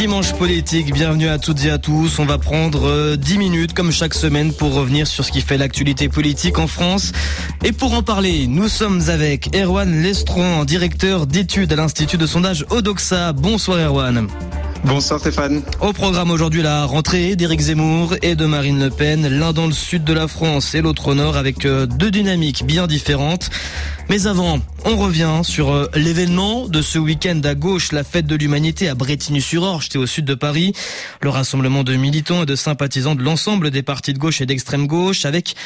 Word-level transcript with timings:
Dimanche 0.00 0.32
politique, 0.32 0.94
bienvenue 0.94 1.28
à 1.28 1.38
toutes 1.38 1.62
et 1.66 1.70
à 1.70 1.76
tous. 1.76 2.18
On 2.20 2.24
va 2.24 2.38
prendre 2.38 3.16
10 3.16 3.36
minutes 3.36 3.74
comme 3.74 3.92
chaque 3.92 4.14
semaine 4.14 4.50
pour 4.50 4.72
revenir 4.72 5.06
sur 5.06 5.26
ce 5.26 5.30
qui 5.30 5.42
fait 5.42 5.58
l'actualité 5.58 6.08
politique 6.08 6.58
en 6.58 6.66
France. 6.66 7.12
Et 7.62 7.72
pour 7.72 7.92
en 7.92 8.02
parler, 8.02 8.46
nous 8.46 8.68
sommes 8.68 9.10
avec 9.10 9.54
Erwan 9.54 10.02
Lestron, 10.02 10.64
directeur 10.64 11.26
d'études 11.26 11.74
à 11.74 11.76
l'Institut 11.76 12.16
de 12.16 12.26
sondage 12.26 12.64
Odoxa. 12.70 13.34
Bonsoir 13.34 13.78
Erwan. 13.78 14.26
Bonsoir 14.84 15.20
Stéphane. 15.20 15.62
Au 15.80 15.92
programme 15.92 16.30
aujourd'hui 16.30 16.62
la 16.62 16.84
rentrée 16.84 17.36
d'Éric 17.36 17.60
Zemmour 17.60 18.14
et 18.22 18.34
de 18.34 18.46
Marine 18.46 18.80
Le 18.80 18.90
Pen, 18.90 19.28
l'un 19.28 19.52
dans 19.52 19.66
le 19.66 19.72
sud 19.72 20.04
de 20.04 20.12
la 20.12 20.26
France 20.26 20.74
et 20.74 20.80
l'autre 20.80 21.08
au 21.08 21.14
nord 21.14 21.36
avec 21.36 21.66
deux 21.66 22.10
dynamiques 22.10 22.64
bien 22.64 22.86
différentes. 22.86 23.50
Mais 24.08 24.26
avant, 24.26 24.58
on 24.86 24.96
revient 24.96 25.42
sur 25.42 25.88
l'événement 25.94 26.66
de 26.66 26.80
ce 26.80 26.98
week-end 26.98 27.40
à 27.44 27.54
gauche, 27.54 27.92
la 27.92 28.04
fête 28.04 28.26
de 28.26 28.34
l'humanité 28.34 28.88
à 28.88 28.94
Bretigny-sur-Orge, 28.94 29.84
c'était 29.84 29.98
au 29.98 30.06
sud 30.06 30.24
de 30.24 30.34
Paris. 30.34 30.72
Le 31.20 31.28
rassemblement 31.28 31.84
de 31.84 31.94
militants 31.94 32.42
et 32.42 32.46
de 32.46 32.56
sympathisants 32.56 33.14
de 33.14 33.22
l'ensemble 33.22 33.70
des 33.70 33.82
partis 33.82 34.14
de 34.14 34.18
gauche 34.18 34.40
et 34.40 34.46
d'extrême 34.46 34.86
gauche 34.86 35.26
avec, 35.26 35.56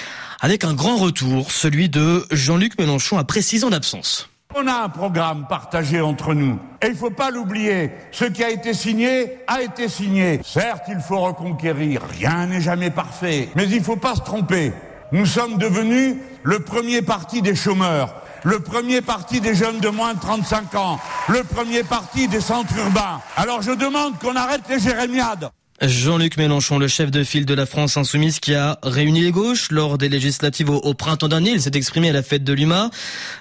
avec 0.41 0.65
un 0.65 0.75
grand 0.75 0.97
retour, 0.97 1.53
celui 1.53 1.89
de 1.89 2.27
Jean-Luc 2.33 2.79
Mélenchon 2.79 3.17
après 3.17 3.43
six 3.43 3.65
ans 3.65 3.71
d'absence. 3.71 4.29
On 4.57 4.69
a 4.69 4.85
un 4.85 4.89
programme 4.89 5.47
partagé 5.49 6.01
entre 6.01 6.33
nous. 6.33 6.61
Et 6.81 6.87
il 6.87 6.93
ne 6.93 6.97
faut 6.97 7.11
pas 7.11 7.31
l'oublier. 7.31 7.91
Ce 8.13 8.25
qui 8.25 8.45
a 8.45 8.51
été 8.51 8.73
signé 8.73 9.39
a 9.49 9.63
été 9.63 9.89
signé. 9.89 10.41
Certes, 10.45 10.85
il 10.89 11.01
faut 11.01 11.19
reconquérir. 11.19 12.03
Rien 12.03 12.47
n'est 12.47 12.61
jamais 12.61 12.91
parfait. 12.91 13.49
Mais 13.57 13.65
il 13.65 13.79
ne 13.79 13.85
faut 13.85 13.97
pas 13.97 14.15
se 14.15 14.21
tromper. 14.21 14.73
Nous 15.11 15.27
sommes 15.27 15.59
devenus 15.59 16.17
le 16.45 16.61
premier 16.61 17.03
parti 17.03 17.43
des 17.43 17.57
chômeurs, 17.57 18.15
le 18.45 18.61
premier 18.61 19.01
parti 19.01 19.41
des 19.41 19.55
jeunes 19.55 19.81
de 19.81 19.89
moins 19.89 20.15
de 20.15 20.21
35 20.21 20.75
ans, 20.77 21.01
le 21.29 21.43
premier 21.43 21.83
parti 21.83 22.29
des 22.29 22.41
centres 22.41 22.77
urbains. 22.79 23.21
Alors 23.37 23.63
je 23.63 23.73
demande 23.73 24.19
qu'on 24.19 24.37
arrête 24.37 24.63
les 24.69 24.79
jérémiades. 24.79 25.51
Jean-Luc 25.83 26.37
Mélenchon, 26.37 26.79
le 26.79 26.87
chef 26.87 27.11
de 27.11 27.25
file 27.25 27.47
de 27.47 27.55
la 27.55 27.67
France 27.67 27.97
insoumise 27.97 28.39
qui 28.39 28.55
a 28.55 28.79
réuni 28.83 29.21
les 29.21 29.33
gauches 29.33 29.71
lors 29.71 29.99
des 29.99 30.09
législatives 30.09 30.71
au, 30.71 30.95
printemps 30.95 31.29
dernier. 31.29 31.51
Il 31.51 31.61
s'est 31.61 31.73
exprimé 31.75 32.11
à 32.11 32.13
la 32.13 32.23
fête 32.23 32.45
de 32.45 32.53
l'UMA. 32.53 32.91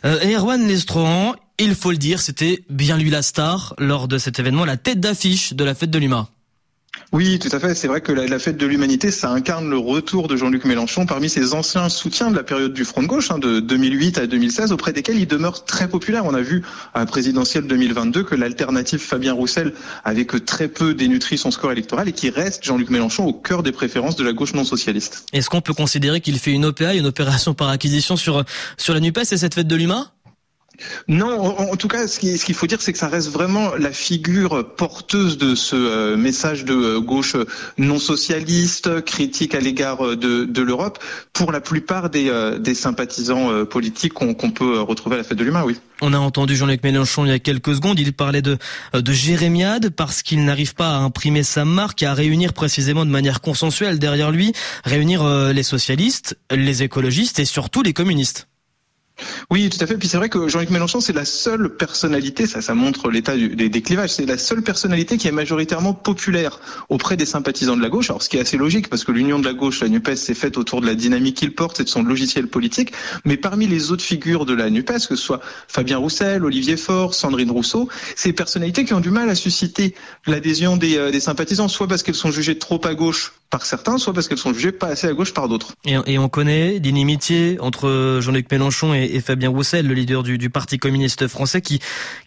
Euh, 0.06 0.20
et 0.22 0.36
Erwan 0.36 0.68
Lestrohan, 0.68 1.36
il 1.60 1.76
faut 1.76 1.92
le 1.92 1.98
dire, 1.98 2.20
c'était 2.20 2.64
bien 2.70 2.98
lui 2.98 3.12
la 3.12 3.22
star 3.22 3.76
lors 3.78 4.08
de 4.08 4.18
cet 4.18 4.40
événement, 4.40 4.66
la 4.66 4.78
tête 4.78 5.00
d'affiche 5.00 5.54
de 5.54 5.64
la 5.64 5.76
fête 5.76 5.92
de 5.92 6.00
l'UMA. 6.00 6.28
Oui, 7.14 7.38
tout 7.38 7.50
à 7.52 7.60
fait. 7.60 7.76
C'est 7.76 7.88
vrai 7.88 8.02
que 8.02 8.12
la, 8.12 8.40
fête 8.40 8.58
de 8.58 8.66
l'humanité, 8.66 9.12
ça 9.12 9.30
incarne 9.30 9.70
le 9.70 9.78
retour 9.78 10.28
de 10.28 10.36
Jean-Luc 10.36 10.66
Mélenchon 10.66 11.06
parmi 11.06 11.30
ses 11.30 11.54
anciens 11.54 11.88
soutiens 11.88 12.32
de 12.32 12.36
la 12.36 12.42
période 12.42 12.74
du 12.74 12.86
Front 12.86 13.04
de 13.04 13.08
gauche, 13.08 13.30
hein, 13.30 13.38
de 13.38 13.60
2008 13.60 14.18
à 14.18 14.26
2016, 14.26 14.72
auprès 14.72 14.94
desquels 14.94 15.20
il 15.20 15.28
demeure 15.28 15.64
très 15.64 15.88
populaire. 15.88 16.26
On 16.26 16.34
a 16.34 16.42
vu 16.42 16.64
à 16.96 17.00
la 17.02 17.06
présidentielle 17.06 17.68
2022 17.68 18.24
que 18.24 18.34
l'alternative 18.34 19.00
Fabien 19.00 19.34
Roussel 19.34 19.74
avait 20.04 20.26
que 20.26 20.38
très 20.38 20.68
peu 20.68 20.96
dénutri 20.96 21.38
son 21.38 21.52
score 21.52 21.72
électoral 21.72 22.10
et 22.10 22.14
qui 22.14 22.32
reste 22.32 22.64
Jean-Luc 22.64 22.90
Mélenchon 22.90 23.26
au 23.26 23.34
cœur 23.34 23.62
des 23.62 23.72
préférences 23.72 24.16
de 24.16 24.24
la 24.24 24.34
gauche 24.34 24.56
non 24.56 24.64
socialiste. 24.64 25.28
Est-ce 25.34 25.52
qu'on 25.52 25.62
peut 25.62 25.76
considérer 25.76 26.20
qu'il 26.20 26.40
fait 26.40 26.52
une 26.52 26.66
OPA, 26.66 26.96
une 26.96 27.06
opération 27.06 27.54
par 27.54 27.70
acquisition 27.70 28.18
sur, 28.18 28.44
sur 28.78 28.96
la 28.96 29.00
NUPES 29.00 29.34
et 29.34 29.38
cette 29.38 29.54
fête 29.54 29.68
de 29.68 29.76
l'UMA 29.76 30.12
non, 31.08 31.60
en, 31.60 31.76
tout 31.76 31.88
cas, 31.88 32.08
ce 32.08 32.20
qu'il 32.20 32.56
faut 32.56 32.68
dire, 32.68 32.82
c'est 32.82 32.94
que 32.94 32.98
ça 32.98 33.08
reste 33.08 33.30
vraiment 33.30 33.76
la 33.76 33.92
figure 33.92 34.76
porteuse 34.76 35.38
de 35.38 35.54
ce 35.54 35.76
euh, 35.76 36.18
message 36.18 36.66
de 36.66 36.74
euh, 36.74 37.00
gauche 37.00 37.36
non 37.78 38.00
socialiste, 38.00 39.02
critique 39.02 39.56
à 39.56 39.60
l'égard 39.60 40.06
euh, 40.06 40.16
de, 40.16 40.62
l'Europe, 40.62 41.00
pour 41.34 41.52
la 41.52 41.62
plupart 41.62 42.10
des, 42.10 42.30
euh, 42.30 42.74
sympathisants 42.74 43.52
euh, 43.52 43.66
politiques 43.66 44.14
qu'on 44.14 44.34
peut 44.34 44.82
retrouver 44.82 45.16
à 45.16 45.18
la 45.20 45.24
fête 45.24 45.38
de 45.38 45.44
l'humain, 45.44 45.64
oui. 45.64 45.78
On 46.02 46.14
a 46.14 46.18
entendu 46.18 46.56
Jean-Luc 46.56 46.84
Mélenchon 46.84 47.26
il 47.26 47.30
y 47.30 47.34
a 47.34 47.40
quelques 47.40 47.76
secondes, 47.76 48.00
il 48.00 48.14
parlait 48.14 48.42
de, 48.42 48.58
de 48.94 49.90
parce 49.90 50.22
qu'il 50.22 50.44
n'arrive 50.44 50.74
pas 50.76 50.90
à 50.90 50.98
imprimer 50.98 51.44
sa 51.44 51.66
marque 51.66 52.04
à 52.04 52.14
réunir 52.14 52.54
précisément 52.54 53.06
de 53.06 53.12
manière 53.12 53.42
consensuelle 53.42 54.00
derrière 54.00 54.32
lui, 54.32 54.54
réunir 54.84 55.26
les 55.54 55.64
socialistes, 55.64 56.38
les 56.52 56.84
écologistes 56.84 57.40
et 57.40 57.46
surtout 57.46 57.84
les 57.84 57.94
communistes. 57.94 58.48
Oui, 59.50 59.70
tout 59.70 59.78
à 59.82 59.88
fait. 59.88 59.98
Puis 59.98 60.08
c'est 60.08 60.18
vrai 60.18 60.30
que 60.30 60.48
Jean-Luc 60.48 60.70
Mélenchon, 60.70 61.00
c'est 61.00 61.14
la 61.14 61.26
seule 61.26 61.76
personnalité, 61.76 62.46
ça, 62.46 62.62
ça 62.62 62.74
montre 62.74 63.10
l'état 63.10 63.36
des, 63.36 63.82
clivages, 63.82 64.12
c'est 64.12 64.26
la 64.26 64.38
seule 64.38 64.62
personnalité 64.62 65.18
qui 65.18 65.28
est 65.28 65.32
majoritairement 65.32 65.94
populaire 65.94 66.60
auprès 66.90 67.18
des 67.18 67.26
sympathisants 67.26 67.78
de 67.78 67.82
la 67.82 67.90
gauche. 67.90 68.10
Alors, 68.10 68.22
ce 68.22 68.30
qui 68.30 68.38
est 68.38 68.42
assez 68.42 68.58
logique, 68.58 68.90
parce 68.90 69.04
que 69.04 69.12
l'union 69.12 69.40
de 69.40 69.46
la 69.46 69.54
gauche, 69.54 69.82
la 69.82 69.90
NUPES, 69.90 70.16
s'est 70.16 70.34
faite 70.34 70.58
autour 70.58 70.82
de 70.82 70.86
la 70.86 70.96
dynamique 70.96 71.38
qu'il 71.38 71.54
porte 71.54 71.80
et 71.80 71.84
de 71.84 71.90
son 71.90 72.04
logiciel 72.04 72.48
politique. 72.48 72.94
Mais 73.26 73.38
parmi 73.38 73.68
les 73.68 73.92
autres 73.92 74.04
figures 74.04 74.46
de 74.46 74.54
la 74.54 74.70
NUPES, 74.70 75.08
que 75.08 75.16
ce 75.16 75.24
soit 75.24 75.40
Fabien 75.68 75.98
Roussel, 75.98 76.44
Olivier 76.44 76.78
Faure, 76.78 77.14
Sandrine 77.14 77.52
Rousseau, 77.52 77.90
des 78.34 78.34
personnalités 78.34 78.84
qui 78.84 78.94
ont 78.94 79.00
du 79.00 79.12
mal 79.12 79.30
à 79.30 79.36
susciter 79.36 79.94
l'adhésion 80.26 80.76
des, 80.76 80.98
euh, 80.98 81.20
sympathisants, 81.20 81.68
soit 81.68 81.88
parce 81.88 82.04
qu'elles 82.04 82.16
sont 82.16 82.32
jugées 82.32 82.58
trop 82.58 82.82
à 82.86 82.96
gauche 82.96 83.34
par 83.50 83.66
certains, 83.66 84.00
soit 84.00 84.14
parce 84.14 84.28
qu'elles 84.28 84.40
sont 84.40 84.54
jugées 84.54 84.72
pas 84.72 84.88
assez 84.88 85.08
à 85.08 85.14
gauche 85.14 85.34
par 85.34 85.48
d'autres. 85.48 85.74
Et, 85.86 86.18
on 86.18 86.30
connaît 86.30 86.80
l'inimitié 86.80 87.58
entre 87.60 88.20
Jean-Luc 88.20 88.52
Mélenchon 88.52 88.94
et, 88.94 89.13
et, 89.14 89.22
Fabien 89.22 89.50
Roussel, 89.50 89.88
le 89.88 89.94
leader 89.94 90.24
du, 90.24 90.50
Parti 90.50 90.78
communiste 90.78 91.28
français, 91.28 91.62
qui, 91.62 91.80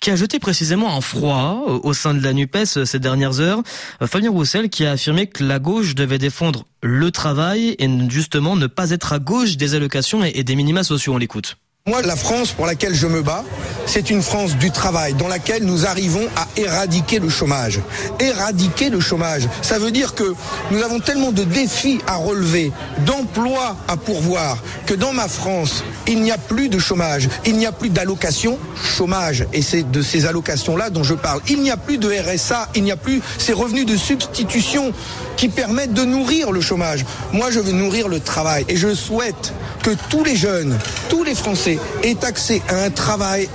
a 0.06 0.16
jeté 0.16 0.38
précisément 0.38 0.97
un 0.97 1.00
froid 1.00 1.64
au 1.82 1.92
sein 1.92 2.14
de 2.14 2.22
la 2.22 2.32
NUPES 2.32 2.84
ces 2.84 2.98
dernières 2.98 3.41
heures. 3.41 3.62
Fabien 4.04 4.30
Roussel 4.30 4.70
qui 4.70 4.86
a 4.86 4.92
affirmé 4.92 5.26
que 5.26 5.44
la 5.44 5.58
gauche 5.58 5.94
devait 5.94 6.19
défendre 6.19 6.64
le 6.82 7.10
travail 7.10 7.76
et 7.78 7.88
justement 8.08 8.56
ne 8.56 8.66
pas 8.66 8.91
être 8.91 9.12
à 9.12 9.19
gauche 9.19 9.56
des 9.56 9.74
allocations 9.74 10.24
et, 10.24 10.32
et 10.34 10.44
des 10.44 10.54
minima 10.54 10.82
sociaux. 10.84 11.14
On 11.14 11.19
l'écoute. 11.19 11.56
Moi, 11.88 12.02
la 12.02 12.16
France 12.16 12.50
pour 12.50 12.66
laquelle 12.66 12.97
je 12.97 13.06
me 13.06 13.22
bats, 13.22 13.44
c'est 13.86 14.10
une 14.10 14.20
France 14.20 14.56
du 14.56 14.72
travail, 14.72 15.14
dans 15.14 15.28
laquelle 15.28 15.62
nous 15.62 15.86
arrivons 15.86 16.26
à 16.34 16.48
éradiquer 16.60 17.20
le 17.20 17.28
chômage. 17.28 17.78
Éradiquer 18.19 18.91
le 18.91 18.98
chômage, 18.98 19.48
ça 19.62 19.78
veut 19.78 19.92
dire 19.92 20.16
que 20.16 20.34
nous 20.72 20.82
avons 20.82 20.98
tellement 20.98 21.30
de 21.30 21.44
défis 21.44 22.00
à 22.08 22.16
relever, 22.16 22.72
d'emplois 23.06 23.76
à 23.86 23.97
pourvoir, 23.97 24.58
que 24.86 24.94
dans 24.94 25.12
ma 25.12 25.28
France, 25.28 25.84
il 26.08 26.22
n'y 26.22 26.32
a 26.32 26.38
plus 26.38 26.69
de 26.69 26.80
chômage, 26.80 27.28
il 27.44 27.56
n'y 27.56 27.66
a 27.66 27.72
plus 27.72 27.91
d'allocations 27.91 28.58
chômage. 28.82 29.47
Et 29.53 29.62
c'est 29.62 29.88
de 29.88 30.03
ces 30.03 30.26
allocations-là 30.26 30.91
dont 30.91 31.04
je 31.04 31.14
parle. 31.14 31.41
Il 31.48 31.62
n'y 31.62 31.70
a 31.70 31.76
plus 31.76 31.98
de 31.98 32.08
RSA, 32.08 32.68
il 32.74 32.82
n'y 32.82 32.91
a 32.91 32.97
plus 32.97 33.22
ces 33.38 33.53
revenus 33.53 33.86
de 33.86 33.97
substitution 33.97 34.92
qui 35.36 35.48
permettent 35.48 35.94
de 35.94 36.04
nourrir 36.04 36.50
le 36.50 36.60
chômage. 36.60 37.04
Moi, 37.32 37.53
je 37.53 37.60
veux 37.60 37.72
nourrir 37.72 38.08
le 38.08 38.18
travail 38.18 38.64
et 38.68 38.76
je 38.76 38.92
souhaite 38.92 39.53
que 39.84 39.91
tous 40.08 40.24
les 40.24 40.34
jeunes, 40.34 40.76
tous 41.08 41.22
les 41.22 41.36
Français 41.36 41.75
aient 42.03 42.25
accès 42.25 42.62
à 42.69 42.84
un 42.84 42.91
travail 42.91 43.48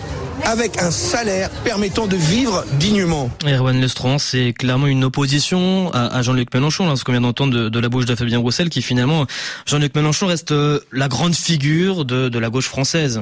avec 0.45 0.81
un 0.81 0.91
salaire 0.91 1.49
permettant 1.63 2.07
de 2.07 2.15
vivre 2.15 2.65
dignement. 2.79 3.29
Erwan 3.45 3.79
Lestron, 3.79 4.17
c'est 4.17 4.53
clairement 4.53 4.87
une 4.87 5.03
opposition 5.03 5.91
à, 5.93 6.21
Jean-Luc 6.21 6.53
Mélenchon, 6.53 6.87
là, 6.87 6.95
ce 6.95 7.03
qu'on 7.03 7.11
vient 7.11 7.21
d'entendre 7.21 7.69
de, 7.69 7.79
la 7.79 7.89
bouche 7.89 8.05
de 8.05 8.15
Fabien 8.15 8.39
Roussel, 8.39 8.69
qui 8.69 8.81
finalement, 8.81 9.25
Jean-Luc 9.65 9.95
Mélenchon 9.95 10.27
reste 10.27 10.53
la 10.91 11.07
grande 11.07 11.35
figure 11.35 12.05
de 12.05 12.39
la 12.39 12.49
gauche 12.49 12.67
française. 12.67 13.21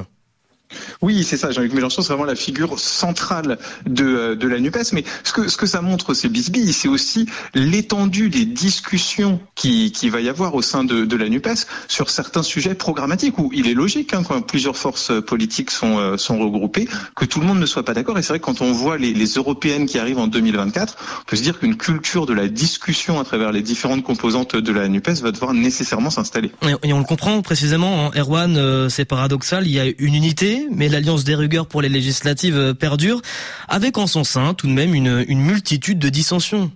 Oui, 1.02 1.24
c'est 1.24 1.36
ça. 1.36 1.50
Jean-Luc 1.50 1.72
Mélenchon, 1.72 2.02
c'est 2.02 2.08
vraiment 2.08 2.24
la 2.24 2.34
figure 2.34 2.78
centrale 2.78 3.58
de, 3.86 4.34
de 4.34 4.48
la 4.48 4.58
NUPES. 4.58 4.92
Mais 4.92 5.04
ce 5.24 5.32
que, 5.32 5.48
ce 5.48 5.56
que 5.56 5.66
ça 5.66 5.80
montre, 5.80 6.14
ces 6.14 6.28
bisbilles, 6.28 6.72
c'est 6.72 6.88
aussi 6.88 7.26
l'étendue 7.54 8.28
des 8.28 8.44
discussions 8.44 9.40
qui, 9.54 9.92
qui 9.92 10.08
va 10.08 10.20
y 10.20 10.28
avoir 10.28 10.54
au 10.54 10.62
sein 10.62 10.84
de, 10.84 11.16
la 11.16 11.28
NUPES 11.28 11.66
sur 11.88 12.08
certains 12.08 12.42
sujets 12.42 12.74
programmatiques 12.74 13.38
où 13.38 13.50
il 13.52 13.68
est 13.68 13.74
logique, 13.74 14.14
hein, 14.14 14.22
quand 14.26 14.40
plusieurs 14.40 14.76
forces 14.76 15.12
politiques 15.26 15.70
sont, 15.70 16.16
sont 16.16 16.38
regroupées, 16.38 16.88
que 17.14 17.24
tout 17.24 17.40
le 17.40 17.46
monde 17.46 17.58
ne 17.58 17.66
soit 17.66 17.84
pas 17.84 17.94
d'accord. 17.94 18.18
Et 18.18 18.22
c'est 18.22 18.28
vrai 18.28 18.38
que 18.38 18.44
quand 18.44 18.62
on 18.62 18.72
voit 18.72 18.96
les, 18.96 19.24
européennes 19.36 19.86
qui 19.86 19.98
arrivent 19.98 20.18
en 20.18 20.26
2024, 20.26 20.96
on 21.20 21.24
peut 21.24 21.36
se 21.36 21.42
dire 21.42 21.58
qu'une 21.58 21.76
culture 21.76 22.26
de 22.26 22.32
la 22.32 22.48
discussion 22.48 23.20
à 23.20 23.24
travers 23.24 23.52
les 23.52 23.62
différentes 23.62 24.02
composantes 24.02 24.56
de 24.56 24.72
la 24.72 24.88
NUPES 24.88 25.22
va 25.22 25.30
devoir 25.30 25.54
nécessairement 25.54 26.10
s'installer. 26.10 26.50
Et, 26.82 26.92
on 26.92 26.98
le 26.98 27.04
comprend 27.04 27.40
précisément, 27.42 28.06
hein, 28.06 28.10
Erwan, 28.16 28.56
euh, 28.56 28.88
c'est 28.88 29.04
paradoxal, 29.04 29.66
il 29.66 29.72
y 29.72 29.80
a 29.80 29.84
une 29.98 30.14
unité 30.14 30.59
mais 30.70 30.88
l'alliance 30.88 31.24
des 31.24 31.34
rigueurs 31.34 31.66
pour 31.66 31.82
les 31.82 31.88
législatives 31.88 32.74
perdure, 32.74 33.22
avec 33.68 33.98
en 33.98 34.06
son 34.06 34.24
sein 34.24 34.54
tout 34.54 34.66
de 34.66 34.72
même 34.72 34.94
une, 34.94 35.24
une 35.28 35.40
multitude 35.40 35.98
de 35.98 36.08
dissensions. 36.08 36.70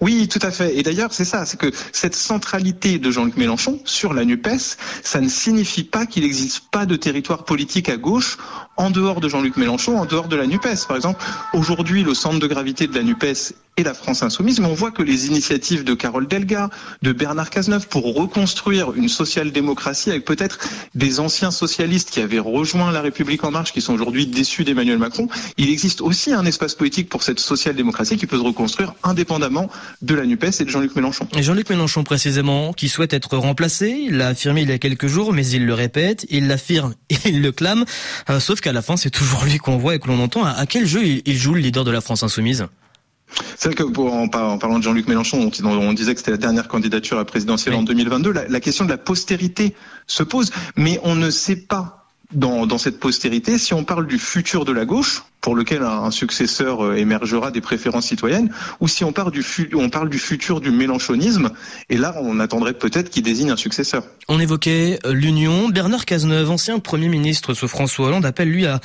Oui, 0.00 0.28
tout 0.28 0.38
à 0.42 0.50
fait. 0.50 0.76
Et 0.76 0.82
d'ailleurs, 0.82 1.12
c'est 1.12 1.24
ça, 1.24 1.44
c'est 1.46 1.58
que 1.58 1.70
cette 1.92 2.14
centralité 2.14 2.98
de 2.98 3.10
Jean-Luc 3.10 3.36
Mélenchon 3.36 3.80
sur 3.84 4.14
la 4.14 4.24
NUPES, 4.24 4.76
ça 5.02 5.20
ne 5.20 5.28
signifie 5.28 5.84
pas 5.84 6.06
qu'il 6.06 6.22
n'existe 6.22 6.64
pas 6.70 6.86
de 6.86 6.96
territoire 6.96 7.44
politique 7.44 7.88
à 7.88 7.96
gauche 7.96 8.38
en 8.76 8.90
dehors 8.90 9.20
de 9.20 9.28
Jean-Luc 9.28 9.56
Mélenchon, 9.56 9.98
en 9.98 10.06
dehors 10.06 10.28
de 10.28 10.36
la 10.36 10.46
NUPES. 10.46 10.86
Par 10.86 10.96
exemple, 10.96 11.24
aujourd'hui, 11.52 12.02
le 12.02 12.14
centre 12.14 12.38
de 12.38 12.46
gravité 12.46 12.86
de 12.86 12.94
la 12.94 13.02
NUPES 13.02 13.54
et 13.78 13.82
la 13.84 13.94
France 13.94 14.22
insoumise, 14.22 14.60
mais 14.60 14.66
on 14.66 14.74
voit 14.74 14.90
que 14.90 15.02
les 15.02 15.26
initiatives 15.28 15.82
de 15.82 15.94
Carole 15.94 16.28
Delga, 16.28 16.68
de 17.00 17.12
Bernard 17.12 17.48
Cazeneuve 17.48 17.88
pour 17.88 18.14
reconstruire 18.14 18.92
une 18.94 19.08
social-démocratie 19.08 20.10
avec 20.10 20.26
peut-être 20.26 20.58
des 20.94 21.20
anciens 21.20 21.50
socialistes 21.50 22.10
qui 22.10 22.20
avaient 22.20 22.38
rejoint 22.38 22.92
la 22.92 23.00
République 23.00 23.44
en 23.44 23.50
marche, 23.50 23.72
qui 23.72 23.80
sont 23.80 23.94
aujourd'hui 23.94 24.26
déçus 24.26 24.64
d'Emmanuel 24.64 24.98
Macron, 24.98 25.28
il 25.56 25.70
existe 25.70 26.02
aussi 26.02 26.32
un 26.32 26.44
espace 26.44 26.74
politique 26.74 27.08
pour 27.08 27.22
cette 27.22 27.40
social-démocratie 27.40 28.18
qui 28.18 28.26
peut 28.26 28.36
se 28.36 28.42
reconstruire 28.42 28.92
indépendamment 29.02 29.70
de 30.02 30.14
la 30.14 30.26
NUPES 30.26 30.60
et 30.60 30.64
de 30.64 30.68
Jean-Luc 30.68 30.94
Mélenchon. 30.94 31.26
Et 31.34 31.42
Jean-Luc 31.42 31.70
Mélenchon 31.70 32.04
précisément, 32.04 32.74
qui 32.74 32.90
souhaite 32.90 33.14
être 33.14 33.38
remplacé, 33.38 33.88
il 33.88 34.18
l'a 34.18 34.28
affirmé 34.28 34.62
il 34.62 34.68
y 34.68 34.72
a 34.72 34.78
quelques 34.78 35.06
jours, 35.06 35.32
mais 35.32 35.46
il 35.46 35.64
le 35.64 35.72
répète, 35.72 36.26
il 36.28 36.46
l'affirme 36.46 36.94
et 37.10 37.16
il 37.24 37.40
le 37.40 37.52
clame, 37.52 37.86
euh, 38.28 38.38
sauf 38.38 38.60
qu'à 38.60 38.72
la 38.72 38.82
fin 38.82 38.98
c'est 38.98 39.10
toujours 39.10 39.44
lui 39.44 39.56
qu'on 39.56 39.78
voit 39.78 39.94
et 39.94 39.98
que 39.98 40.08
l'on 40.08 40.20
entend. 40.20 40.44
À, 40.44 40.66
quel 40.66 40.86
jeu 40.86 41.02
il 41.04 41.36
joue 41.38 41.54
le 41.54 41.60
leader 41.60 41.84
de 41.84 41.90
la 41.90 42.02
France 42.02 42.22
insoumise? 42.22 42.66
C'est 43.56 43.68
vrai 43.68 43.74
que 43.74 43.84
pour, 43.84 44.12
en, 44.12 44.28
parlant 44.28 44.78
de 44.78 44.82
Jean-Luc 44.82 45.08
Mélenchon, 45.08 45.50
on 45.64 45.92
disait 45.92 46.14
que 46.14 46.20
c'était 46.20 46.32
la 46.32 46.36
dernière 46.36 46.68
candidature 46.68 47.18
à 47.18 47.24
présidentielle 47.24 47.74
en 47.74 47.82
2022, 47.82 48.32
la, 48.32 48.48
la 48.48 48.60
question 48.60 48.84
de 48.84 48.90
la 48.90 48.98
postérité 48.98 49.74
se 50.06 50.22
pose, 50.22 50.50
mais 50.76 51.00
on 51.04 51.14
ne 51.14 51.30
sait 51.30 51.56
pas 51.56 52.01
dans, 52.32 52.78
cette 52.78 52.98
postérité, 52.98 53.58
si 53.58 53.74
on 53.74 53.84
parle 53.84 54.06
du 54.06 54.18
futur 54.18 54.64
de 54.64 54.72
la 54.72 54.84
gauche, 54.84 55.22
pour 55.40 55.56
lequel 55.56 55.82
un, 55.82 56.10
successeur 56.10 56.84
euh, 56.84 56.94
émergera 56.94 57.50
des 57.50 57.60
préférences 57.60 58.06
citoyennes, 58.06 58.50
ou 58.80 58.88
si 58.88 59.04
on 59.04 59.12
parle 59.12 59.32
du, 59.32 59.44
on 59.74 59.90
parle 59.90 60.08
du 60.08 60.18
futur 60.18 60.60
du 60.60 60.70
mélanchonisme, 60.70 61.50
et 61.88 61.96
là 61.96 62.14
on 62.20 62.38
attendrait 62.38 62.74
peut-être 62.74 63.10
qu'il 63.10 63.24
désigne 63.24 63.50
un 63.50 63.56
successeur. 63.56 64.04
On 64.28 64.38
évoquait 64.38 65.00
euh, 65.04 65.12
l'union. 65.12 65.68
Bernard 65.68 66.04
Cazeneuve, 66.04 66.50
ancien 66.50 66.78
Premier 66.78 67.08
ministre 67.08 67.54
sous 67.54 67.68
François 67.68 68.06
Hollande, 68.06 68.24
appelle 68.24 68.50
lui 68.50 68.66
à, 68.66 68.80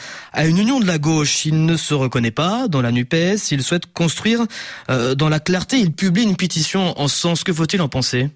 une 0.46 0.58
union 0.58 0.80
de 0.80 0.86
la 0.86 0.98
gauche. 0.98 1.46
Il 1.46 1.66
ne 1.66 1.78
se 1.78 1.94
reconnaît 1.94 2.32
pas 2.32 2.68
dans 2.68 2.82
la 2.82 2.92
NUPES, 2.92 3.52
il 3.52 3.64
souhaite 3.64 3.94
construire 3.94 4.46
euh, 4.90 5.14
dans 5.14 5.30
la 5.30 5.40
clarté, 5.40 5.78
il 5.78 5.92
publie 5.92 6.24
une 6.24 6.36
pétition 6.36 7.00
en 7.00 7.08
sens. 7.08 7.44
Que 7.44 7.54
faut-il 7.54 7.82
en 7.82 7.90
penser? 7.90 8.30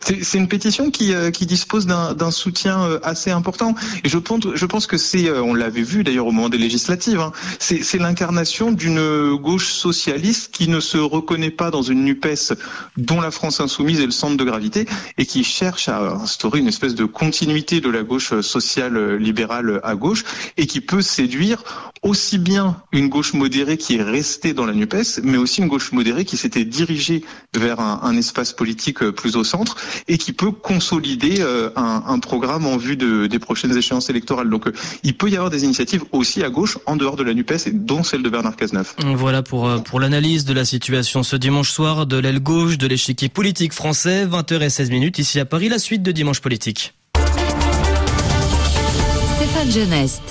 C'est 0.00 0.38
une 0.38 0.48
pétition 0.48 0.90
qui, 0.90 1.14
euh, 1.14 1.30
dispose 1.30 1.86
d'un 1.86 2.30
soutien 2.30 2.82
euh, 2.82 3.00
assez 3.02 3.30
important. 3.30 3.74
Et 4.04 4.08
je 4.08 4.18
pense, 4.18 4.86
que 4.86 4.96
c'est, 4.96 5.28
euh, 5.28 5.42
on 5.42 5.54
l'avait 5.54 5.82
vu 5.82 6.04
d'ailleurs 6.04 6.26
au 6.26 6.32
moment 6.32 6.48
des 6.48 6.58
législatives, 6.58 7.20
hein, 7.20 7.32
c'est 7.58 7.98
l'incarnation 7.98 8.72
d'une 8.72 9.34
gauche 9.36 9.72
socialiste 9.72 10.52
qui 10.52 10.68
ne 10.68 10.80
se 10.80 10.98
reconnaît 10.98 11.50
pas 11.50 11.70
dans 11.70 11.82
une 11.82 12.04
NUPES 12.04 12.54
dont 12.96 13.20
la 13.20 13.30
France 13.30 13.60
insoumise 13.60 14.00
est 14.00 14.06
le 14.06 14.10
centre 14.10 14.36
de 14.36 14.44
gravité 14.44 14.86
et 15.18 15.26
qui 15.26 15.44
cherche 15.44 15.88
à 15.88 16.00
instaurer 16.12 16.60
une 16.60 16.68
espèce 16.68 16.94
de 16.94 17.04
continuité 17.04 17.80
de 17.80 17.90
la 17.90 18.02
gauche 18.02 18.38
sociale 18.40 19.16
libérale 19.16 19.80
à 19.82 19.94
gauche 19.94 20.24
et 20.56 20.66
qui 20.66 20.80
peut 20.80 21.02
séduire 21.02 21.62
aussi 22.02 22.38
bien 22.38 22.76
une 22.92 23.08
gauche 23.08 23.34
modérée 23.34 23.76
qui 23.76 23.96
est 23.96 24.02
restée 24.02 24.52
dans 24.52 24.66
la 24.66 24.72
NUPES, 24.72 25.20
mais 25.22 25.36
aussi 25.36 25.60
une 25.60 25.68
gauche 25.68 25.92
modérée 25.92 26.24
qui 26.24 26.36
s'était 26.36 26.64
dirigée 26.64 27.24
vers 27.54 27.80
un 27.80 28.16
espace 28.16 28.52
politique 28.52 28.98
plus 29.10 29.36
au 29.36 29.44
centre 29.44 29.59
et 30.08 30.18
qui 30.18 30.32
peut 30.32 30.50
consolider 30.50 31.36
euh, 31.40 31.70
un, 31.76 32.18
programme 32.18 32.66
en 32.66 32.76
vue 32.76 32.96
de, 32.96 33.26
des 33.26 33.38
prochaines 33.38 33.76
échéances 33.76 34.10
électorales. 34.10 34.50
Donc 34.50 34.66
euh, 34.66 34.72
il 35.02 35.16
peut 35.16 35.28
y 35.28 35.36
avoir 35.36 35.50
des 35.50 35.64
initiatives 35.64 36.04
aussi 36.12 36.42
à 36.42 36.50
gauche, 36.50 36.78
en 36.86 36.96
dehors 36.96 37.16
de 37.16 37.22
la 37.22 37.34
NUPES, 37.34 37.66
et 37.66 37.70
dont 37.72 38.02
celle 38.02 38.22
de 38.22 38.28
Bernard 38.28 38.56
Cazeneuve. 38.56 38.92
Voilà 39.14 39.42
pour, 39.42 39.68
euh, 39.68 39.78
l'analyse 39.98 40.44
de 40.44 40.54
la 40.54 40.64
situation 40.64 41.22
ce 41.22 41.36
dimanche 41.36 41.70
soir 41.70 42.06
de 42.06 42.16
l'aile 42.16 42.40
gauche 42.40 42.78
de 42.78 42.86
l'échiquier 42.86 43.28
politique 43.28 43.72
français, 43.72 44.26
20h16 44.26 44.90
minutes 44.90 45.18
ici 45.18 45.38
à 45.40 45.44
Paris, 45.44 45.68
la 45.68 45.78
suite 45.78 46.02
de 46.02 46.12
Dimanche 46.12 46.40
Politique. 46.40 46.94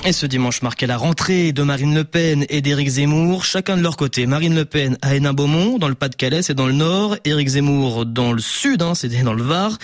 Et 0.06 0.13
ce 0.13 0.25
dimanche 0.25 0.62
marquait 0.62 0.88
la 0.88 0.98
rentrée 0.98 1.51
de 1.51 1.62
Marine 1.63 1.94
Le 1.94 2.04
Pen 2.04 2.45
et 2.50 2.62
d'Éric 2.62 2.89
Zemmour, 2.89 3.45
chacun 3.45 3.77
de 3.77 3.81
leur 3.81 3.95
côté. 3.95 4.25
Marine 4.25 4.56
Le 4.56 4.66
Pen 4.66 4.98
à 5.01 5.16
Hénin-Beaumont, 5.16 5.77
dans 5.77 5.88
le 5.88 5.95
Pas-de-Calais, 5.95 6.42
c'est 6.42 6.54
dans 6.54 6.66
le 6.66 6.74
Nord. 6.74 7.16
Éric 7.25 7.50
Zemmour 7.50 8.06
dans 8.06 8.31
le 8.31 8.42
Sud, 8.42 8.81
hein, 8.81 8.95
c'était 8.95 9.21
dans 9.21 9.33
le 9.33 9.44
Var. 9.44 9.77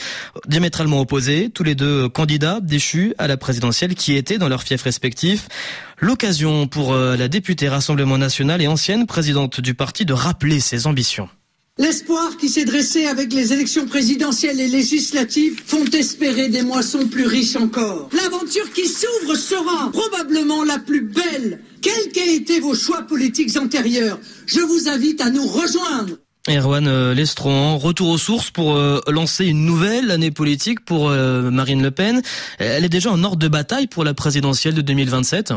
Diamétralement 0.48 1.00
opposés, 1.00 1.50
tous 1.54 1.64
les 1.64 1.76
deux 1.76 2.10
candidats 2.10 2.60
déchus 2.62 3.14
à 3.18 3.28
la 3.28 3.38
présidentielle 3.38 3.94
qui 3.94 4.16
étaient 4.16 4.38
dans 4.38 4.50
leurs 4.50 4.64
fiefs 4.64 4.84
respectifs. 4.84 5.48
L'occasion 6.00 6.68
pour 6.68 6.94
euh, 6.94 7.16
la 7.16 7.28
députée 7.28 7.70
Rassemblement 7.70 8.18
National 8.18 8.62
et 8.62 8.68
ancienne 8.68 9.06
présidente 9.06 9.62
du 9.62 9.74
parti 9.74 10.06
de 10.06 10.14
rappeler 10.14 10.60
ses 10.60 10.88
ambitions. 10.88 11.30
L'espoir 11.78 12.38
qui 12.38 12.48
s'est 12.48 12.64
dressé 12.64 13.06
avec 13.06 13.34
les 13.34 13.52
élections 13.52 13.86
présidentielles 13.86 14.62
et 14.62 14.70
législatives 14.70 15.62
font 15.66 15.84
espérer 15.84 16.48
des 16.48 16.62
moissons 16.62 17.06
plus 17.06 17.28
riches 17.28 17.58
encore. 17.58 18.10
L'aventure 18.14 18.72
qui 18.74 18.88
s'ouvre 18.88 19.36
sera 19.36 19.92
probablement 19.92 20.64
la 20.64 20.80
plus 20.80 21.02
belle. 21.02 21.60
Quels 21.82 22.14
qu'aient 22.14 22.34
été 22.34 22.62
vos 22.62 22.76
choix 22.76 23.02
politiques 23.02 23.58
antérieurs, 23.58 24.20
je 24.46 24.62
vous 24.62 24.88
invite 24.88 25.20
à 25.20 25.30
nous 25.30 25.46
rejoindre. 25.46 26.16
Erwan 26.48 26.88
euh, 26.88 27.14
Lestron, 27.14 27.78
retour 27.78 28.08
aux 28.08 28.18
sources 28.18 28.52
pour 28.52 28.78
euh, 28.78 29.02
lancer 29.08 29.46
une 29.46 29.66
nouvelle 29.66 30.12
année 30.12 30.32
politique 30.32 30.86
pour 30.86 31.10
euh, 31.10 31.52
Marine 31.52 31.84
Le 31.84 31.92
Pen. 31.92 32.22
Elle 32.58 32.86
est 32.86 32.90
déjà 32.90 33.12
en 33.12 33.22
ordre 33.22 33.38
de 33.38 33.50
bataille 33.50 33.88
pour 33.88 34.06
la 34.06 34.14
présidentielle 34.14 34.76
de 34.76 34.82
2027 34.82 35.54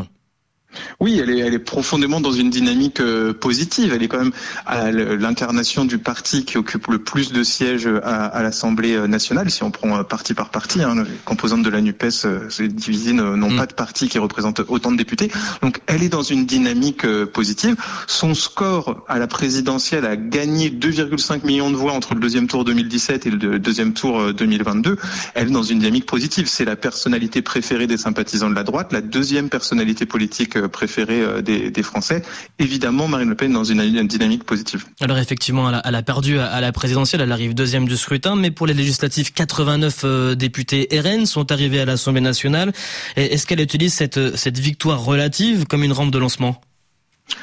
oui, 1.00 1.18
elle 1.22 1.30
est, 1.30 1.38
elle 1.38 1.54
est 1.54 1.58
profondément 1.58 2.20
dans 2.20 2.32
une 2.32 2.50
dynamique 2.50 3.00
euh, 3.00 3.32
positive. 3.32 3.92
Elle 3.94 4.02
est 4.02 4.08
quand 4.08 4.18
même 4.18 4.32
à 4.66 4.90
l'incarnation 4.90 5.84
du 5.84 5.98
parti 5.98 6.44
qui 6.44 6.58
occupe 6.58 6.88
le 6.88 6.98
plus 6.98 7.32
de 7.32 7.42
sièges 7.42 7.88
à, 8.02 8.26
à 8.26 8.42
l'Assemblée 8.42 8.94
euh, 8.94 9.06
nationale. 9.06 9.50
Si 9.50 9.62
on 9.62 9.70
prend 9.70 9.98
euh, 9.98 10.02
parti 10.02 10.34
par 10.34 10.50
parti, 10.50 10.82
hein, 10.82 10.94
les 10.96 11.16
composantes 11.24 11.62
de 11.62 11.70
la 11.70 11.80
Nupes 11.80 12.06
c'est 12.10 12.68
divisé, 12.68 13.12
n'ont 13.12 13.36
mm. 13.36 13.56
pas 13.56 13.66
de 13.66 13.74
parti 13.74 14.08
qui 14.08 14.18
représente 14.18 14.60
autant 14.68 14.92
de 14.92 14.96
députés. 14.96 15.30
Donc, 15.62 15.80
elle 15.86 16.02
est 16.02 16.08
dans 16.08 16.22
une 16.22 16.46
dynamique 16.46 17.06
positive. 17.32 17.76
Son 18.06 18.34
score 18.34 19.04
à 19.08 19.18
la 19.18 19.26
présidentielle 19.26 20.04
a 20.04 20.16
gagné 20.16 20.70
2,5 20.70 21.46
millions 21.46 21.70
de 21.70 21.76
voix 21.76 21.92
entre 21.92 22.14
le 22.14 22.20
deuxième 22.20 22.46
tour 22.46 22.64
2017 22.64 23.26
et 23.26 23.30
le 23.30 23.58
deuxième 23.58 23.92
tour 23.94 24.32
2022. 24.34 24.96
Elle 25.34 25.48
est 25.48 25.50
dans 25.50 25.62
une 25.62 25.78
dynamique 25.78 26.06
positive. 26.06 26.48
C'est 26.48 26.64
la 26.64 26.76
personnalité 26.76 27.42
préférée 27.42 27.86
des 27.86 27.96
sympathisants 27.96 28.50
de 28.50 28.54
la 28.54 28.64
droite, 28.64 28.92
la 28.92 29.00
deuxième 29.00 29.48
personnalité 29.48 30.06
politique 30.06 30.57
préférée 30.66 31.20
euh, 31.20 31.42
des, 31.42 31.82
Français. 31.82 32.22
Évidemment, 32.58 33.06
Marine 33.06 33.28
Le 33.28 33.34
Pen 33.34 33.52
dans 33.52 33.64
une, 33.64 34.06
dynamique 34.06 34.44
positive. 34.44 34.84
Alors 35.00 35.18
effectivement, 35.18 35.70
elle 35.84 35.94
a, 35.94 36.02
perdu 36.02 36.38
à 36.38 36.60
la 36.60 36.72
présidentielle, 36.72 37.20
elle 37.20 37.32
arrive 37.32 37.54
deuxième 37.54 37.86
du 37.86 37.96
scrutin, 37.96 38.34
mais 38.34 38.50
pour 38.50 38.66
les 38.66 38.74
législatives, 38.74 39.32
89 39.32 40.00
euh, 40.04 40.34
députés 40.34 40.88
RN 40.92 41.26
sont 41.26 41.52
arrivés 41.52 41.80
à 41.80 41.84
l'Assemblée 41.84 42.20
nationale. 42.20 42.72
Est-ce 43.16 43.46
qu'elle 43.46 43.60
utilise 43.60 43.94
cette 43.94 44.58
victoire 44.58 45.04
relative 45.04 45.66
comme 45.66 45.84
une 45.84 45.92
rampe 45.92 46.10
de 46.10 46.18
lancement? 46.18 46.60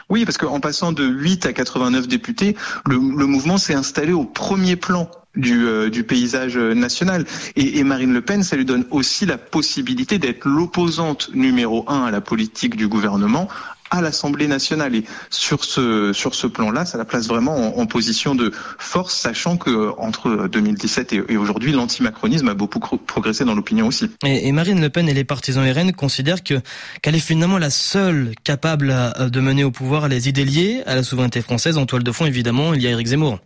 Oui, 0.09 0.25
parce 0.25 0.37
qu'en 0.37 0.59
passant 0.59 0.91
de 0.91 1.05
8 1.05 1.45
à 1.45 1.53
89 1.53 2.07
députés, 2.07 2.55
le, 2.87 2.97
mouvement 2.97 3.57
s'est 3.57 3.73
installé 3.73 4.13
au 4.13 4.23
premier 4.23 4.75
plan 4.75 5.09
du, 5.35 5.65
euh, 5.65 5.89
paysage 6.07 6.57
national. 6.57 7.25
Et, 7.55 7.79
et, 7.79 7.83
Marine 7.83 8.13
Le 8.13 8.21
Pen, 8.21 8.43
ça 8.43 8.55
lui 8.55 8.65
donne 8.65 8.85
aussi 8.91 9.25
la 9.25 9.37
possibilité 9.37 10.17
d'être 10.17 10.45
l'opposante 10.45 11.29
numéro 11.33 11.85
un 11.89 12.03
à 12.03 12.11
la 12.11 12.21
politique 12.21 12.75
du 12.75 12.87
gouvernement 12.87 13.47
à 13.91 14.01
l'Assemblée 14.01 14.47
nationale. 14.47 14.95
Et 14.95 15.03
sur 15.29 15.63
ce, 15.63 16.13
sur 16.13 16.35
ce 16.35 16.47
plan-là, 16.47 16.85
ça 16.85 16.97
la 16.97 17.05
place 17.05 17.27
vraiment 17.27 17.77
en, 17.77 17.85
position 17.85 18.35
de 18.35 18.51
force, 18.79 19.15
sachant 19.15 19.57
que 19.57 19.91
entre 19.97 20.47
2017 20.47 21.13
et, 21.13 21.23
et 21.29 21.37
aujourd'hui, 21.37 21.71
l'antimacronisme 21.71 22.49
a 22.49 22.53
beaucoup 22.53 22.79
progressé 22.97 23.45
dans 23.45 23.55
l'opinion 23.55 23.87
aussi. 23.87 24.09
Et, 24.25 24.51
Marine 24.51 24.81
Le 24.81 24.89
Pen 24.89 25.07
et 25.07 25.13
les 25.13 25.23
partisans 25.23 25.63
RN 25.63 25.93
considèrent 25.93 26.43
que 26.43 26.55
qu'elle 27.01 27.15
est 27.15 27.19
finalement 27.19 27.57
la 27.57 27.69
seule 27.69 28.33
capable 28.43 28.93
de 29.19 29.39
mener 29.39 29.63
au 29.63 29.71
pouvoir 29.71 30.07
les 30.07 30.29
idées 30.29 30.45
liées 30.45 30.83
à 30.85 30.95
la 30.95 31.03
souveraineté 31.03 31.41
française. 31.41 31.77
En 31.77 31.85
toile 31.85 32.03
de 32.03 32.11
fond, 32.11 32.25
évidemment, 32.25 32.73
il 32.73 32.81
y 32.81 32.87
a 32.87 32.91
Éric 32.91 33.07
Zemmour. 33.07 33.39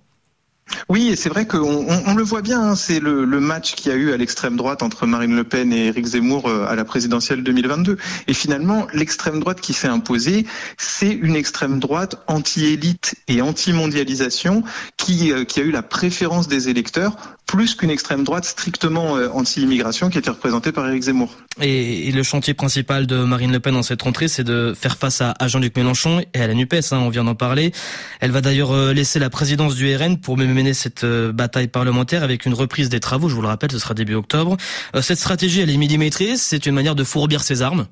Oui, 0.87 1.13
c'est 1.15 1.29
vrai 1.29 1.45
qu'on 1.45 1.85
on, 2.05 2.15
le 2.15 2.23
voit 2.23 2.41
bien. 2.41 2.61
Hein, 2.61 2.75
c'est 2.75 2.99
le, 2.99 3.25
match 3.39 3.75
qu'il 3.75 3.91
y 3.91 3.95
a 3.95 3.97
eu 3.97 4.11
à 4.11 4.17
l'extrême 4.17 4.55
droite 4.55 4.83
entre 4.83 5.05
Marine 5.05 5.35
Le 5.35 5.43
Pen 5.43 5.71
et 5.71 5.87
Éric 5.87 6.05
Zemmour 6.05 6.47
euh, 6.47 6.65
à 6.67 6.75
la 6.75 6.85
présidentielle 6.85 7.43
2022. 7.43 7.97
Et 8.27 8.33
finalement, 8.33 8.87
l'extrême 8.93 9.39
droite 9.39 9.61
qui 9.61 9.73
s'est 9.73 9.87
imposée, 9.87 10.45
c'est 10.77 11.11
une 11.11 11.35
extrême 11.35 11.79
droite 11.79 12.21
anti-élite 12.27 13.15
et 13.27 13.41
anti-mondialisation 13.41 14.63
qui, 14.97 15.31
euh, 15.31 15.45
qui 15.45 15.59
a 15.59 15.63
eu 15.63 15.71
la 15.71 15.83
préférence 15.83 16.47
des 16.47 16.69
électeurs 16.69 17.15
plus 17.49 17.73
qu'une 17.73 17.89
extrême 17.89 18.23
droite 18.23 18.45
strictement 18.45 19.17
euh, 19.17 19.27
anti-immigration 19.33 20.11
qui 20.11 20.19
était 20.19 20.29
représentée 20.29 20.71
par 20.71 20.87
Éric 20.87 21.01
Zemmour. 21.01 21.31
Et, 21.59 22.11
le 22.11 22.21
chantier 22.21 22.53
principal 22.53 23.07
de 23.07 23.23
Marine 23.23 23.51
Le 23.51 23.59
Pen 23.59 23.73
dans 23.73 23.81
cette 23.81 24.03
rentrée, 24.03 24.27
c'est 24.27 24.43
de 24.43 24.75
faire 24.79 24.97
face 24.97 25.21
à, 25.21 25.35
Jean-Luc 25.47 25.75
Mélenchon 25.75 26.21
et 26.35 26.41
à 26.41 26.45
la 26.45 26.53
NUPES, 26.53 26.91
hein, 26.91 26.99
on 26.99 27.09
vient 27.09 27.23
d'en 27.23 27.33
parler. 27.33 27.71
Elle 28.19 28.29
va 28.29 28.41
d'ailleurs 28.41 28.71
euh, 28.71 28.93
laisser 28.93 29.17
la 29.17 29.31
présidence 29.31 29.73
du 29.73 29.95
RN 29.95 30.19
pour 30.19 30.37
mener 30.37 30.75
cette 30.75 31.03
euh, 31.03 31.31
bataille 31.31 31.69
parlementaire 31.69 32.21
avec 32.21 32.45
une 32.45 32.53
reprise 32.53 32.87
des 32.87 32.99
travaux, 32.99 33.29
je 33.29 33.33
vous 33.33 33.41
le 33.41 33.47
rappelle, 33.47 33.71
ce 33.71 33.79
sera 33.79 33.95
début 33.95 34.13
octobre. 34.13 34.55
cette 35.01 35.17
stratégie, 35.17 35.61
elle 35.61 35.71
est 35.71 35.77
millimétrée, 35.77 36.37
c'est 36.37 36.67
une 36.67 36.75
manière 36.75 36.93
de 36.93 37.03
fourbir 37.03 37.41
ses 37.41 37.63
armes 37.63 37.87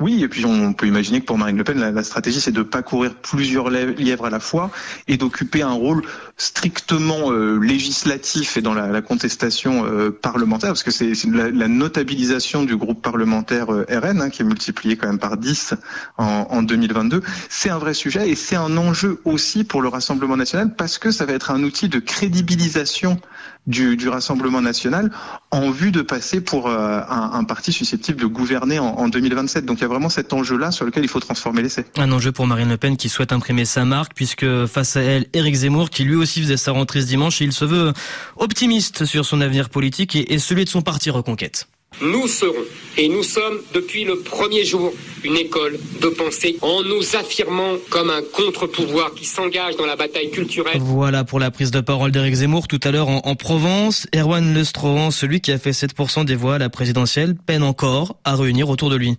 Oui, 0.00 0.24
et 0.24 0.28
puis 0.28 0.44
on 0.44 0.72
peut 0.72 0.88
imaginer 0.88 1.20
que 1.20 1.26
pour 1.26 1.38
Marine 1.38 1.56
Le 1.56 1.62
Pen, 1.62 1.78
la, 1.78 2.02
stratégie, 2.02 2.40
c'est 2.40 2.50
de 2.50 2.58
ne 2.58 2.64
pas 2.64 2.82
courir 2.82 3.14
plusieurs 3.14 3.70
lièvres 3.70 4.26
à 4.26 4.30
la 4.30 4.40
fois 4.40 4.72
et 5.06 5.16
d'occuper 5.16 5.62
un 5.62 5.72
rôle 5.72 6.02
strictement 6.36 7.30
euh, 7.30 7.60
législatif 7.60 8.56
et 8.56 8.60
dans 8.60 8.74
la, 8.74 9.02
contestation 9.02 9.86
euh, 9.86 10.10
parlementaire, 10.10 10.70
parce 10.70 10.82
que 10.82 10.90
c'est 10.90 11.12
la, 11.26 11.68
notabilisation 11.68 12.64
du 12.64 12.76
groupe 12.76 13.02
parlementaire 13.02 13.72
euh, 13.72 13.86
RN, 13.88 14.20
hein, 14.20 14.30
qui 14.30 14.42
est 14.42 14.44
multiplié 14.44 14.96
quand 14.96 15.06
même 15.06 15.20
par 15.20 15.36
10 15.36 15.74
en, 16.18 16.46
en 16.50 16.62
2022. 16.62 17.22
C'est 17.48 17.70
un 17.70 17.78
vrai 17.78 17.94
sujet 17.94 18.28
et 18.28 18.34
c'est 18.34 18.56
un 18.56 18.76
enjeu 18.76 19.20
aussi 19.24 19.62
pour 19.62 19.80
le 19.80 19.88
Rassemblement 19.88 20.36
national, 20.36 20.74
parce 20.74 20.98
que 20.98 21.12
ça 21.12 21.24
va 21.24 21.34
être 21.34 21.52
un 21.52 21.62
outil 21.62 21.88
de 21.88 22.00
crédibilisation 22.00 23.20
du, 23.66 23.96
du 23.96 24.08
Rassemblement 24.08 24.60
national 24.60 25.10
en 25.54 25.70
vue 25.70 25.92
de 25.92 26.02
passer 26.02 26.40
pour 26.40 26.68
un, 26.68 27.30
un, 27.32 27.44
parti 27.44 27.72
susceptible 27.72 28.20
de 28.20 28.26
gouverner 28.26 28.78
en, 28.78 28.86
en 28.86 29.08
2027. 29.08 29.64
Donc 29.64 29.78
il 29.78 29.82
y 29.82 29.84
a 29.84 29.88
vraiment 29.88 30.08
cet 30.08 30.32
enjeu-là 30.32 30.72
sur 30.72 30.84
lequel 30.84 31.04
il 31.04 31.08
faut 31.08 31.20
transformer 31.20 31.62
l'essai. 31.62 31.86
Un 31.96 32.10
enjeu 32.10 32.32
pour 32.32 32.46
Marine 32.46 32.68
Le 32.68 32.76
Pen 32.76 32.96
qui 32.96 33.08
souhaite 33.08 33.32
imprimer 33.32 33.64
sa 33.64 33.84
marque, 33.84 34.14
puisque 34.14 34.66
face 34.66 34.96
à 34.96 35.02
elle, 35.02 35.26
Éric 35.32 35.54
Zemmour, 35.54 35.90
qui 35.90 36.04
lui 36.04 36.16
aussi 36.16 36.42
faisait 36.42 36.56
sa 36.56 36.72
rentrée 36.72 37.02
ce 37.02 37.06
dimanche, 37.06 37.40
il 37.40 37.52
se 37.52 37.64
veut 37.64 37.92
optimiste 38.36 39.04
sur 39.04 39.24
son 39.24 39.40
avenir 39.40 39.70
politique 39.70 40.16
et 40.16 40.38
celui 40.38 40.64
de 40.64 40.70
son 40.70 40.82
parti 40.82 41.10
Reconquête. 41.10 41.68
Nous 42.02 42.26
serons, 42.26 42.54
et 42.96 43.08
nous 43.08 43.22
sommes 43.22 43.60
depuis 43.72 44.04
le 44.04 44.18
premier 44.18 44.64
jour, 44.64 44.92
une 45.22 45.36
école 45.36 45.78
de 46.00 46.08
pensée 46.08 46.58
en 46.60 46.82
nous 46.82 47.16
affirmant 47.16 47.74
comme 47.90 48.10
un 48.10 48.20
contre-pouvoir 48.32 49.14
qui 49.14 49.24
s'engage 49.24 49.76
dans 49.76 49.86
la 49.86 49.96
bataille 49.96 50.30
culturelle. 50.30 50.78
Voilà 50.80 51.24
pour 51.24 51.38
la 51.40 51.50
prise 51.50 51.70
de 51.70 51.80
parole 51.80 52.10
d'Éric 52.10 52.34
Zemmour 52.34 52.68
tout 52.68 52.80
à 52.82 52.90
l'heure 52.90 53.08
en, 53.08 53.34
Provence. 53.36 54.06
Erwan 54.14 54.54
Lestrohan, 54.54 55.10
celui 55.10 55.40
qui 55.40 55.52
a 55.52 55.58
fait 55.58 55.70
7% 55.70 56.24
des 56.24 56.36
voix 56.36 56.56
à 56.56 56.58
la 56.58 56.68
présidentielle, 56.68 57.34
peine 57.34 57.62
encore 57.62 58.18
à 58.24 58.36
réunir 58.36 58.68
autour 58.68 58.90
de 58.90 58.96
lui. 58.96 59.16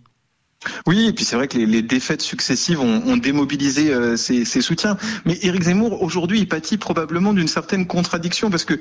Oui, 0.88 1.08
et 1.08 1.14
puis 1.14 1.26
c'est 1.26 1.36
vrai 1.36 1.48
que 1.48 1.58
les, 1.58 1.82
défaites 1.82 2.22
successives 2.22 2.80
ont, 2.80 3.18
démobilisé 3.18 3.94
euh, 3.94 4.18
ses, 4.18 4.46
soutiens. 4.46 4.98
Mais 5.26 5.38
Éric 5.42 5.64
Zemmour, 5.64 6.02
aujourd'hui, 6.02 6.40
il 6.40 6.48
pâtit 6.48 6.78
probablement 6.78 7.34
d'une 7.34 7.48
certaine 7.48 7.86
contradiction 7.88 8.50
parce 8.50 8.66
que 8.66 8.80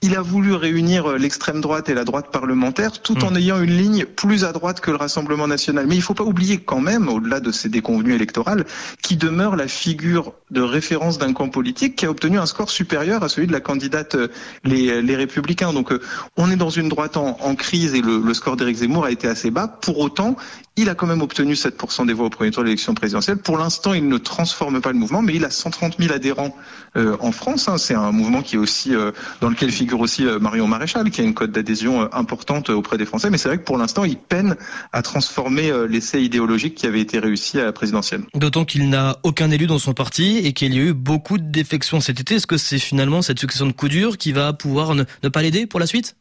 il 0.00 0.14
a 0.14 0.22
voulu 0.22 0.54
réunir 0.54 1.10
euh, 1.10 1.18
l'extrême 1.18 1.60
droite 1.60 1.88
et 1.88 1.94
la 1.94 2.04
droite 2.04 2.30
parlementaire 2.30 3.00
tout 3.02 3.24
en 3.24 3.32
hmm. 3.32 3.36
ayant 3.36 3.60
une 3.60 3.76
ligne 3.76 4.04
plus 4.04 4.44
à 4.44 4.52
droite 4.52 4.80
que 4.80 4.92
le 4.92 4.96
Rassemblement 4.96 5.48
national. 5.48 5.86
Mais 5.88 5.96
il 5.96 5.98
ne 5.98 6.04
faut 6.04 6.14
pas 6.14 6.24
oublier 6.24 6.58
quand 6.58 6.80
même, 6.80 7.08
au-delà 7.08 7.40
de 7.40 7.50
ces 7.50 7.68
déconvenues 7.68 8.14
électorales, 8.14 8.64
qui 9.02 9.16
demeure 9.16 9.56
la 9.56 9.66
figure 9.66 10.34
de 10.50 10.60
référence 10.60 11.18
d'un 11.18 11.32
camp 11.32 11.48
politique 11.48 11.96
qui 11.96 12.06
a 12.06 12.10
obtenu 12.10 12.38
un 12.38 12.46
score 12.46 12.70
supérieur 12.70 13.22
à 13.24 13.28
celui 13.28 13.48
de 13.48 13.52
la 13.52 13.60
candidate 13.60 14.14
euh, 14.14 14.28
les, 14.64 15.02
les 15.02 15.16
Républicains. 15.16 15.72
Donc 15.72 15.90
euh, 15.90 16.00
on 16.36 16.50
est 16.50 16.56
dans 16.56 16.70
une 16.70 16.88
droite 16.88 17.16
en, 17.16 17.54
crise 17.56 17.94
et 17.94 18.00
le, 18.00 18.20
le 18.20 18.34
score 18.34 18.56
d'Éric 18.56 18.76
Zemmour 18.76 19.04
a 19.04 19.10
été 19.10 19.26
assez 19.26 19.50
bas. 19.50 19.66
Pour 19.66 19.98
autant, 19.98 20.36
il 20.76 20.88
a 20.88 20.94
quand 20.94 21.08
même 21.08 21.22
obtenu 21.22 21.54
7% 21.54 22.06
des 22.06 22.12
voix 22.12 22.26
au 22.26 22.30
premier 22.30 22.52
tour 22.52 22.62
de 22.62 22.68
l'élection 22.68 22.94
présidentielle. 22.94 23.38
Pour 23.38 23.58
l'instant, 23.58 23.94
il 23.94 24.06
ne 24.06 24.16
transforme 24.16 24.80
pas 24.80 24.92
le 24.92 24.98
mouvement, 24.98 25.22
mais 25.22 25.34
il 25.34 25.44
a 25.44 25.50
130 25.50 25.96
000 25.98 26.12
adhérents 26.12 26.54
en 26.94 27.32
France. 27.32 27.68
Hein. 27.68 27.78
C'est 27.78 27.94
un 27.94 28.12
mouvement 28.12 28.42
qui 28.42 28.54
est 28.54 28.58
aussi 28.58 28.92
dans 29.40 29.48
lequel 29.48 29.72
figure 29.72 29.87
aussi 29.96 30.26
euh, 30.26 30.38
Marion 30.38 30.66
Maréchal, 30.66 31.10
qui 31.10 31.20
a 31.20 31.24
une 31.24 31.34
cote 31.34 31.50
d'adhésion 31.50 32.02
euh, 32.02 32.06
importante 32.12 32.70
auprès 32.70 32.98
des 32.98 33.06
Français. 33.06 33.30
Mais 33.30 33.38
c'est 33.38 33.48
vrai 33.48 33.58
que 33.58 33.64
pour 33.64 33.78
l'instant, 33.78 34.04
il 34.04 34.16
peine 34.16 34.56
à 34.92 35.02
transformer 35.02 35.70
euh, 35.70 35.86
l'essai 35.86 36.22
idéologique 36.22 36.74
qui 36.74 36.86
avait 36.86 37.00
été 37.00 37.18
réussi 37.18 37.58
à 37.60 37.64
la 37.64 37.72
présidentielle. 37.72 38.22
D'autant 38.34 38.64
qu'il 38.64 38.88
n'a 38.88 39.18
aucun 39.22 39.50
élu 39.50 39.66
dans 39.66 39.78
son 39.78 39.94
parti 39.94 40.38
et 40.38 40.52
qu'il 40.52 40.74
y 40.74 40.78
a 40.78 40.82
eu 40.82 40.92
beaucoup 40.92 41.38
de 41.38 41.50
défections 41.50 42.00
cet 42.00 42.20
été. 42.20 42.36
Est-ce 42.36 42.46
que 42.46 42.56
c'est 42.56 42.78
finalement 42.78 43.22
cette 43.22 43.38
succession 43.38 43.66
de 43.66 43.72
coups 43.72 43.92
durs 43.92 44.18
qui 44.18 44.32
va 44.32 44.52
pouvoir 44.52 44.94
ne 44.94 45.28
pas 45.28 45.42
l'aider 45.42 45.66
pour 45.66 45.80
la 45.80 45.86
suite? 45.86 46.16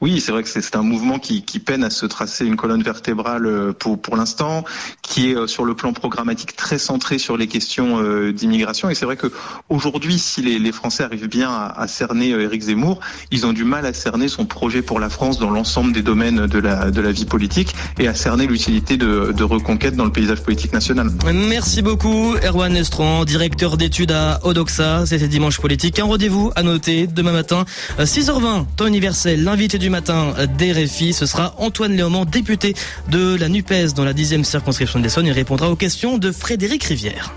Oui, 0.00 0.20
c'est 0.20 0.32
vrai 0.32 0.42
que 0.42 0.48
c'est 0.48 0.76
un 0.76 0.82
mouvement 0.82 1.18
qui, 1.18 1.40
peine 1.60 1.84
à 1.84 1.90
se 1.90 2.06
tracer 2.06 2.46
une 2.46 2.56
colonne 2.56 2.82
vertébrale 2.82 3.46
euh, 3.46 3.72
pour, 3.72 4.16
l'instant, 4.16 4.64
qui 5.02 5.30
est 5.30 5.36
euh, 5.36 5.46
sur 5.46 5.64
le 5.64 5.74
plan 5.74 5.92
programmatique 5.92 6.56
très 6.56 6.78
centré 6.78 7.18
sur 7.18 7.36
les 7.36 7.46
questions 7.46 8.02
euh, 8.02 8.32
d'immigration. 8.32 8.88
Et 8.88 8.94
c'est 8.94 9.04
vrai 9.04 9.16
que 9.16 9.30
aujourd'hui, 9.68 10.18
si 10.18 10.42
les, 10.42 10.72
Français 10.72 11.02
arrivent 11.02 11.28
bien 11.28 11.50
à, 11.52 11.86
cerner 11.88 12.30
Éric 12.30 12.62
Zemmour, 12.62 13.00
ils 13.30 13.44
ont 13.44 13.52
du 13.52 13.64
mal 13.64 13.84
à 13.84 13.92
cerner 13.92 14.28
son 14.28 14.46
projet 14.46 14.82
pour 14.82 15.00
la 15.00 15.10
France 15.10 15.38
dans 15.38 15.50
l'ensemble 15.50 15.92
des 15.92 16.02
domaines 16.02 16.46
de 16.46 16.58
la, 16.58 17.12
vie 17.12 17.24
politique 17.24 17.74
et 17.98 18.06
à 18.06 18.14
cerner 18.14 18.46
l'utilité 18.46 18.96
de, 18.96 19.32
de 19.32 19.44
reconquête 19.44 19.96
dans 19.96 20.04
le 20.04 20.12
paysage 20.12 20.42
politique 20.42 20.72
national. 20.72 21.10
Merci 21.32 21.82
beaucoup, 21.82 22.36
Erwan 22.36 22.76
Estron, 22.76 23.24
directeur 23.24 23.76
d'études 23.76 24.12
à 24.12 24.40
Odoxa. 24.44 25.06
C'était 25.06 25.28
Dimanche 25.28 25.60
Politique. 25.60 25.98
Un 25.98 26.04
rendez-vous 26.04 26.52
à 26.54 26.62
noter 26.62 27.08
demain 27.08 27.32
matin, 27.32 27.64
6h20, 27.98 28.66
temps 28.76 28.86
universel, 28.86 29.42
L'invité 29.60 29.76
du 29.76 29.90
matin 29.90 30.32
d'RFI, 30.58 31.12
ce 31.12 31.26
sera 31.26 31.52
Antoine 31.58 31.92
Léaumont, 31.92 32.24
député 32.24 32.74
de 33.10 33.34
la 33.34 33.50
NUPES 33.50 33.92
dans 33.94 34.06
la 34.06 34.14
10e 34.14 34.42
circonscription 34.42 35.00
de 35.00 35.04
l'Essonne. 35.04 35.26
Il 35.26 35.32
répondra 35.32 35.68
aux 35.70 35.76
questions 35.76 36.16
de 36.16 36.32
Frédéric 36.32 36.82
Rivière. 36.84 37.34